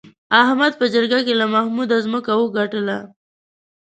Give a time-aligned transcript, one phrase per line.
[0.41, 2.97] احمد په جرګه کې له محمود ځمکه وګټله.